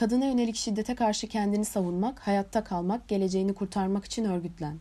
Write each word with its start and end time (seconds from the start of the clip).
Kadına 0.00 0.24
yönelik 0.24 0.56
şiddete 0.56 0.94
karşı 0.94 1.28
kendini 1.28 1.64
savunmak, 1.64 2.18
hayatta 2.20 2.64
kalmak, 2.64 3.08
geleceğini 3.08 3.54
kurtarmak 3.54 4.04
için 4.04 4.24
örgütlen. 4.24 4.76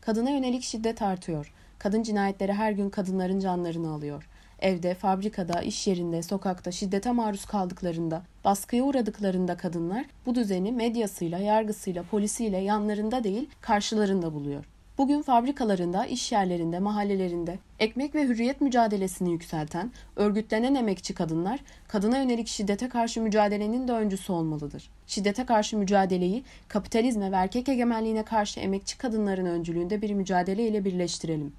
Kadına 0.00 0.30
yönelik 0.30 0.62
şiddet 0.62 1.02
artıyor. 1.02 1.52
Kadın 1.78 2.02
cinayetleri 2.02 2.52
her 2.52 2.72
gün 2.72 2.90
kadınların 2.90 3.40
canlarını 3.40 3.90
alıyor. 3.90 4.28
Evde, 4.58 4.94
fabrikada, 4.94 5.60
iş 5.62 5.86
yerinde, 5.86 6.22
sokakta 6.22 6.72
şiddete 6.72 7.12
maruz 7.12 7.44
kaldıklarında, 7.44 8.22
baskıya 8.44 8.84
uğradıklarında 8.84 9.56
kadınlar 9.56 10.04
bu 10.26 10.34
düzeni 10.34 10.72
medyasıyla, 10.72 11.38
yargısıyla, 11.38 12.02
polisiyle 12.02 12.58
yanlarında 12.58 13.24
değil 13.24 13.50
karşılarında 13.60 14.34
buluyor. 14.34 14.64
Bugün 14.98 15.22
fabrikalarında, 15.22 16.06
iş 16.06 16.32
yerlerinde, 16.32 16.78
mahallelerinde 16.78 17.58
ekmek 17.78 18.14
ve 18.14 18.24
hürriyet 18.24 18.60
mücadelesini 18.60 19.32
yükselten, 19.32 19.92
örgütlenen 20.16 20.74
emekçi 20.74 21.14
kadınlar, 21.14 21.60
kadına 21.88 22.18
yönelik 22.18 22.48
şiddete 22.48 22.88
karşı 22.88 23.22
mücadelenin 23.22 23.88
de 23.88 23.92
öncüsü 23.92 24.32
olmalıdır. 24.32 24.90
Şiddete 25.06 25.46
karşı 25.46 25.78
mücadeleyi 25.78 26.44
kapitalizme 26.68 27.32
ve 27.32 27.36
erkek 27.36 27.68
egemenliğine 27.68 28.24
karşı 28.24 28.60
emekçi 28.60 28.98
kadınların 28.98 29.46
öncülüğünde 29.46 30.02
bir 30.02 30.10
mücadele 30.10 30.68
ile 30.68 30.84
birleştirelim. 30.84 31.52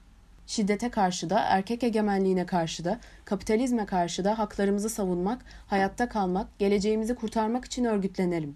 Şiddete 0.48 0.89
karşı 0.89 1.29
da, 1.29 1.39
erkek 1.39 1.84
egemenliğine 1.84 2.45
karşı 2.45 2.85
da, 2.85 2.99
kapitalizme 3.25 3.85
karşı 3.85 4.23
da 4.23 4.39
haklarımızı 4.39 4.89
savunmak, 4.89 5.45
hayatta 5.67 6.09
kalmak, 6.09 6.59
geleceğimizi 6.59 7.15
kurtarmak 7.15 7.65
için 7.65 7.85
örgütlenelim. 7.85 8.55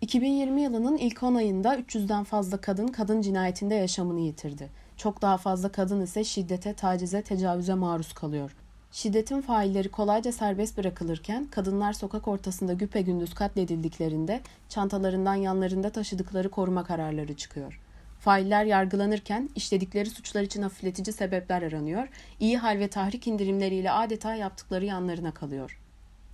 2020 0.00 0.62
yılının 0.62 0.96
ilk 0.96 1.22
10 1.22 1.34
ayında 1.34 1.76
300'den 1.76 2.24
fazla 2.24 2.56
kadın 2.56 2.86
kadın 2.86 3.20
cinayetinde 3.20 3.74
yaşamını 3.74 4.20
yitirdi. 4.20 4.70
Çok 4.96 5.22
daha 5.22 5.36
fazla 5.36 5.72
kadın 5.72 6.00
ise 6.00 6.24
şiddete, 6.24 6.74
tacize, 6.74 7.22
tecavüze 7.22 7.74
maruz 7.74 8.12
kalıyor. 8.12 8.56
Şiddetin 8.92 9.40
failleri 9.40 9.88
kolayca 9.88 10.32
serbest 10.32 10.78
bırakılırken 10.78 11.46
kadınlar 11.50 11.92
sokak 11.92 12.28
ortasında 12.28 12.72
güpegündüz 12.72 13.34
katledildiklerinde 13.34 14.40
çantalarından 14.68 15.34
yanlarında 15.34 15.90
taşıdıkları 15.90 16.50
koruma 16.50 16.84
kararları 16.84 17.34
çıkıyor. 17.36 17.80
Failler 18.20 18.64
yargılanırken 18.64 19.50
işledikleri 19.56 20.10
suçlar 20.10 20.42
için 20.42 20.62
hafifletici 20.62 21.12
sebepler 21.14 21.62
aranıyor, 21.62 22.08
iyi 22.40 22.58
hal 22.58 22.78
ve 22.78 22.88
tahrik 22.88 23.26
indirimleriyle 23.26 23.90
adeta 23.90 24.34
yaptıkları 24.34 24.84
yanlarına 24.84 25.30
kalıyor.'' 25.30 25.87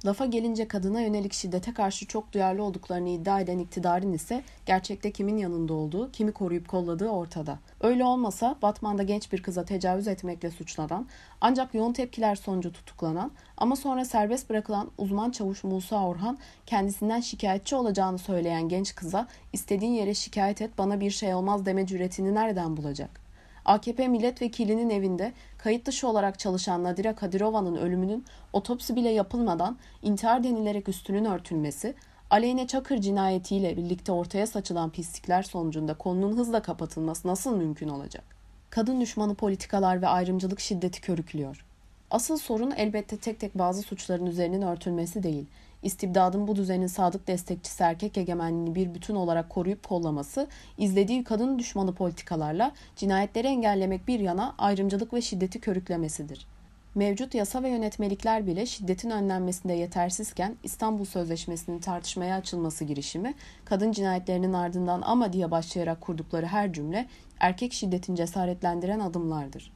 Lafa 0.07 0.27
gelince 0.27 0.69
kadına 0.69 1.01
yönelik 1.01 1.33
şiddete 1.33 1.75
karşı 1.75 2.07
çok 2.07 2.33
duyarlı 2.33 2.63
olduklarını 2.63 3.09
iddia 3.09 3.41
eden 3.41 3.59
iktidarın 3.59 4.13
ise 4.13 4.43
gerçekte 4.67 5.11
kimin 5.11 5.37
yanında 5.37 5.75
olduğu, 5.75 6.13
kimi 6.13 6.33
koruyup 6.33 6.69
kolladığı 6.69 7.09
ortada. 7.09 7.59
Öyle 7.81 8.05
olmasa 8.05 8.57
Batman'da 8.63 9.03
genç 9.03 9.33
bir 9.33 9.43
kıza 9.43 9.65
tecavüz 9.65 10.09
etmekle 10.09 10.51
suçlanan, 10.51 11.07
ancak 11.41 11.75
yoğun 11.75 11.93
tepkiler 11.93 12.35
sonucu 12.35 12.73
tutuklanan 12.73 13.31
ama 13.57 13.77
sonra 13.77 14.05
serbest 14.05 14.51
bırakılan 14.51 14.91
uzman 14.99 15.31
çavuş 15.31 15.65
Musa 15.65 16.07
Orhan 16.07 16.39
kendisinden 16.67 17.21
şikayetçi 17.21 17.77
olacağını 17.77 18.19
söyleyen 18.19 18.69
genç 18.69 18.95
kıza 18.95 19.29
istediğin 19.53 19.93
yere 19.93 20.15
şikayet 20.15 20.63
et 20.63 20.79
bana 20.79 21.01
bir 21.01 21.11
şey 21.11 21.35
olmaz 21.35 21.67
deme 21.67 21.87
cüretini 21.87 22.35
nereden 22.35 22.77
bulacak? 22.77 23.24
AKP 23.65 24.09
milletvekilinin 24.09 24.91
evinde 24.91 25.33
kayıt 25.59 25.87
dışı 25.87 26.09
olarak 26.09 26.39
çalışan 26.39 26.85
Nadire 26.85 27.15
Kadirova'nın 27.15 27.77
ölümünün 27.77 28.25
otopsi 28.53 28.97
bile 28.97 29.09
yapılmadan 29.09 29.79
intihar 30.03 30.45
denilerek 30.45 30.89
üstünün 30.89 31.25
örtülmesi, 31.25 31.95
Aleyne 32.31 32.67
Çakır 32.67 32.99
cinayetiyle 32.99 33.77
birlikte 33.77 34.13
ortaya 34.13 34.47
saçılan 34.47 34.91
pislikler 34.91 35.43
sonucunda 35.43 35.95
konunun 35.95 36.37
hızla 36.37 36.63
kapatılması 36.63 37.29
nasıl 37.29 37.57
mümkün 37.57 37.89
olacak? 37.89 38.25
Kadın 38.71 39.01
düşmanı 39.01 39.35
politikalar 39.35 40.03
ve 40.03 40.09
ayrımcılık 40.09 40.61
şiddeti 40.61 41.01
körüklüyor. 41.01 41.65
Asıl 42.11 42.37
sorun 42.37 42.71
elbette 42.71 43.17
tek 43.17 43.41
tek 43.41 43.59
bazı 43.59 43.83
suçların 43.83 44.27
üzerinin 44.27 44.63
örtülmesi 44.63 45.23
değil. 45.23 45.47
İstibdadın 45.85 46.49
bu 46.49 46.57
düzenin 46.57 46.87
sadık 46.87 47.27
destekçisi 47.27 47.83
erkek 47.83 48.19
egemenliğini 48.19 48.75
bir 48.75 48.95
bütün 48.95 49.15
olarak 49.15 49.51
koruyup 49.51 49.89
kollaması, 49.89 50.47
izlediği 50.79 51.25
kadın 51.25 51.59
düşmanı 51.59 51.95
politikalarla 51.95 52.73
cinayetleri 52.97 53.47
engellemek 53.47 54.09
bir 54.09 54.21
yana 54.21 54.55
ayrımcılık 54.59 55.15
ve 55.15 55.21
şiddeti 55.21 55.61
körüklemesidir. 55.61 56.47
Mevcut 56.95 57.35
yasa 57.35 57.63
ve 57.63 57.69
yönetmelikler 57.69 58.47
bile 58.47 58.67
şiddetin 58.67 59.11
önlenmesinde 59.11 59.73
yetersizken 59.73 60.57
İstanbul 60.63 61.05
Sözleşmesi'nin 61.05 61.79
tartışmaya 61.79 62.37
açılması 62.37 62.85
girişimi, 62.85 63.35
kadın 63.65 63.93
cinayetlerinin 63.93 64.53
ardından 64.53 65.03
ama 65.05 65.33
diye 65.33 65.51
başlayarak 65.51 66.01
kurdukları 66.01 66.47
her 66.47 66.73
cümle 66.73 67.07
erkek 67.41 67.73
şiddetin 67.73 68.15
cesaretlendiren 68.15 69.01
adımlardır. 69.01 69.73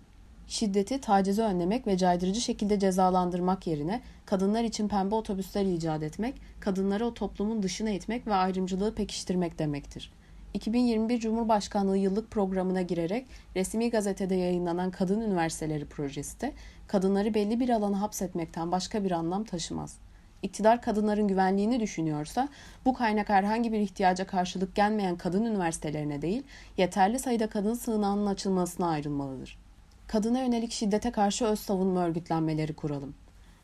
Şiddeti, 0.49 1.01
tacizi 1.01 1.43
önlemek 1.43 1.87
ve 1.87 1.97
caydırıcı 1.97 2.41
şekilde 2.41 2.79
cezalandırmak 2.79 3.67
yerine 3.67 4.01
kadınlar 4.27 4.65
için 4.65 4.89
pembe 4.89 5.15
otobüsler 5.15 5.65
icat 5.67 6.03
etmek, 6.03 6.35
kadınları 6.61 7.07
o 7.07 7.15
toplumun 7.15 7.63
dışına 7.63 7.91
itmek 7.91 8.27
ve 8.27 8.35
ayrımcılığı 8.35 8.95
pekiştirmek 8.95 9.59
demektir. 9.59 10.13
2021 10.55 11.21
Cumhurbaşkanlığı 11.21 11.97
yıllık 11.97 12.31
programına 12.31 12.83
girerek 12.83 13.27
resmi 13.57 13.91
gazetede 13.91 14.35
yayınlanan 14.35 14.91
Kadın 14.91 15.21
Üniversiteleri 15.21 15.85
projesi 15.87 16.41
de 16.41 16.53
kadınları 16.87 17.35
belli 17.35 17.61
bir 17.61 17.69
alana 17.69 18.01
hapsetmekten 18.01 18.73
başka 18.73 19.05
bir 19.05 19.11
anlam 19.11 19.45
taşımaz. 19.45 19.97
İktidar 20.43 20.83
kadınların 20.83 21.29
güvenliğini 21.29 21.81
düşünüyorsa 21.81 22.49
bu 22.85 22.95
kaynak 22.95 23.29
herhangi 23.29 23.73
bir 23.73 23.79
ihtiyaca 23.79 24.27
karşılık 24.27 24.75
gelmeyen 24.75 25.17
kadın 25.17 25.45
üniversitelerine 25.45 26.23
değil, 26.23 26.43
yeterli 26.77 27.19
sayıda 27.19 27.49
kadın 27.49 27.75
sığınağının 27.75 28.27
açılmasına 28.27 28.89
ayrılmalıdır 28.89 29.68
kadına 30.09 30.41
yönelik 30.41 30.73
şiddete 30.73 31.11
karşı 31.11 31.45
öz 31.45 31.61
savunma 31.61 32.05
örgütlenmeleri 32.05 32.75
kuralım. 32.75 33.15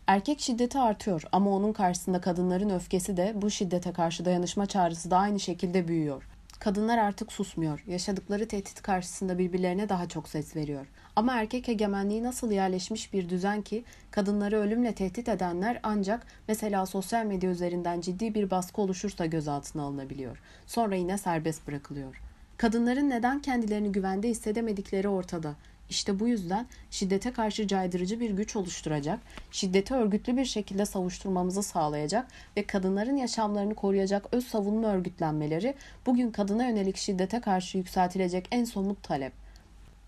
Erkek 0.06 0.40
şiddeti 0.40 0.78
artıyor 0.78 1.22
ama 1.32 1.50
onun 1.50 1.72
karşısında 1.72 2.20
kadınların 2.20 2.70
öfkesi 2.70 3.16
de 3.16 3.32
bu 3.36 3.50
şiddete 3.50 3.92
karşı 3.92 4.24
dayanışma 4.24 4.66
çağrısı 4.66 5.10
da 5.10 5.16
aynı 5.18 5.40
şekilde 5.40 5.88
büyüyor. 5.88 6.28
Kadınlar 6.60 6.98
artık 6.98 7.32
susmuyor. 7.32 7.84
Yaşadıkları 7.86 8.48
tehdit 8.48 8.82
karşısında 8.82 9.38
birbirlerine 9.38 9.88
daha 9.88 10.08
çok 10.08 10.28
ses 10.28 10.56
veriyor. 10.56 10.86
Ama 11.16 11.34
erkek 11.34 11.68
egemenliği 11.68 12.22
nasıl 12.22 12.50
yerleşmiş 12.50 13.12
bir 13.12 13.28
düzen 13.28 13.62
ki 13.62 13.84
kadınları 14.10 14.56
ölümle 14.56 14.94
tehdit 14.94 15.28
edenler 15.28 15.80
ancak 15.82 16.26
mesela 16.48 16.86
sosyal 16.86 17.24
medya 17.24 17.50
üzerinden 17.50 18.00
ciddi 18.00 18.34
bir 18.34 18.50
baskı 18.50 18.82
oluşursa 18.82 19.26
gözaltına 19.26 19.82
alınabiliyor. 19.82 20.38
Sonra 20.66 20.94
yine 20.94 21.18
serbest 21.18 21.66
bırakılıyor. 21.66 22.20
Kadınların 22.56 23.10
neden 23.10 23.42
kendilerini 23.42 23.92
güvende 23.92 24.28
hissedemedikleri 24.28 25.08
ortada. 25.08 25.54
İşte 25.90 26.20
bu 26.20 26.28
yüzden 26.28 26.66
şiddete 26.90 27.32
karşı 27.32 27.66
caydırıcı 27.68 28.20
bir 28.20 28.30
güç 28.30 28.56
oluşturacak, 28.56 29.20
şiddeti 29.50 29.94
örgütlü 29.94 30.36
bir 30.36 30.44
şekilde 30.44 30.86
savuşturmamızı 30.86 31.62
sağlayacak 31.62 32.26
ve 32.56 32.66
kadınların 32.66 33.16
yaşamlarını 33.16 33.74
koruyacak 33.74 34.26
öz 34.32 34.46
savunma 34.46 34.88
örgütlenmeleri 34.88 35.74
bugün 36.06 36.30
kadına 36.30 36.68
yönelik 36.68 36.96
şiddete 36.96 37.40
karşı 37.40 37.78
yükseltilecek 37.78 38.48
en 38.52 38.64
somut 38.64 39.02
talep. 39.02 39.32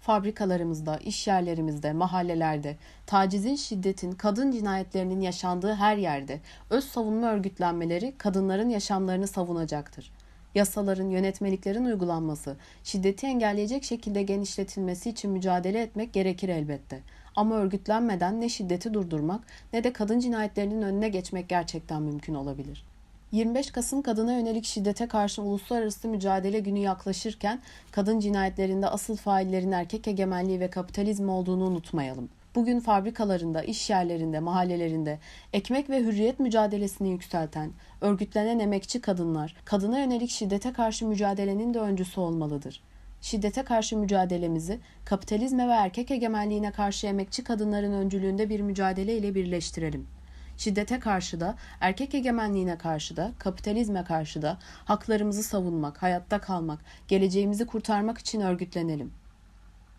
Fabrikalarımızda, 0.01 0.99
iş 0.99 1.27
yerlerimizde, 1.27 1.93
mahallelerde, 1.93 2.77
tacizin, 3.07 3.57
şiddetin, 3.57 4.13
kadın 4.13 4.53
cinayetlerinin 4.53 5.21
yaşandığı 5.21 5.75
her 5.75 5.97
yerde 5.97 6.41
öz 6.71 6.85
savunma 6.85 7.33
örgütlenmeleri 7.33 8.15
kadınların 8.19 8.69
yaşamlarını 8.69 9.27
savunacaktır 9.27 10.11
yasaların, 10.57 11.11
yönetmeliklerin 11.11 11.85
uygulanması, 11.85 12.57
şiddeti 12.85 13.27
engelleyecek 13.27 13.85
şekilde 13.85 14.23
genişletilmesi 14.23 15.11
için 15.11 15.31
mücadele 15.31 15.83
etmek 15.83 16.13
gerekir 16.13 16.49
elbette. 16.49 17.01
Ama 17.37 17.55
örgütlenmeden 17.55 18.41
ne 18.41 18.49
şiddeti 18.49 18.95
durdurmak 18.95 19.41
ne 19.73 19.85
de 19.85 19.93
kadın 19.93 20.21
cinayetlerinin 20.21 20.83
önüne 20.83 21.09
geçmek 21.09 21.49
gerçekten 21.49 22.03
mümkün 22.03 22.35
olabilir. 22.35 22.85
25 23.33 23.71
Kasım 23.71 24.03
kadına 24.03 24.33
yönelik 24.33 24.65
şiddete 24.65 25.09
karşı 25.09 25.43
uluslararası 25.43 26.09
mücadele 26.09 26.61
günü 26.61 26.79
yaklaşırken 26.79 27.61
kadın 27.91 28.21
cinayetlerinde 28.21 28.89
asıl 28.89 29.17
faillerin 29.17 29.73
erkek 29.73 30.09
egemenliği 30.09 30.61
ve 30.61 30.71
kapitalizm 30.71 31.29
olduğunu 31.29 31.65
unutmayalım 31.65 32.29
bugün 32.57 32.81
fabrikalarında, 32.81 33.63
iş 33.63 33.91
yerlerinde, 33.91 34.41
mahallelerinde 34.41 35.19
ekmek 35.53 35.91
ve 35.91 36.01
hürriyet 36.01 36.41
mücadelesini 36.41 37.11
yükselten, 37.11 37.73
örgütlenen 38.01 38.59
emekçi 38.59 39.01
kadınlar, 39.01 39.57
kadına 39.65 39.99
yönelik 39.99 40.31
şiddete 40.31 40.73
karşı 40.73 41.07
mücadelenin 41.07 41.75
de 41.75 41.79
öncüsü 41.79 42.21
olmalıdır. 42.21 42.83
Şiddete 43.21 43.63
karşı 43.63 43.97
mücadelemizi 43.97 44.81
kapitalizme 45.05 45.69
ve 45.69 45.73
erkek 45.73 46.11
egemenliğine 46.11 46.71
karşı 46.71 47.07
emekçi 47.07 47.45
kadınların 47.45 47.93
öncülüğünde 47.93 48.49
bir 48.49 48.61
mücadele 48.61 49.17
ile 49.17 49.35
birleştirelim. 49.35 50.07
Şiddete 50.57 51.01
karşı 51.01 51.41
da, 51.41 51.55
erkek 51.81 52.15
egemenliğine 52.15 52.79
karşı 52.79 53.17
da, 53.17 53.33
kapitalizme 53.39 54.05
karşı 54.05 54.43
da 54.43 54.59
haklarımızı 54.85 55.43
savunmak, 55.43 56.03
hayatta 56.03 56.41
kalmak, 56.41 56.81
geleceğimizi 57.09 57.67
kurtarmak 57.67 58.19
için 58.19 58.41
örgütlenelim.'' 58.41 59.26